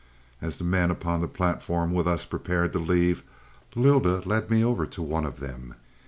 As 0.41 0.57
the 0.57 0.63
men 0.63 0.89
upon 0.89 1.21
the 1.21 1.27
platform 1.27 1.93
with 1.93 2.07
us 2.07 2.25
prepared 2.25 2.73
to 2.73 2.79
leave, 2.79 3.21
Lylda 3.75 4.23
led 4.25 4.49
me 4.49 4.63
over 4.65 4.87
to 4.87 5.01
one 5.03 5.25
of 5.25 5.39
them. 5.39 5.75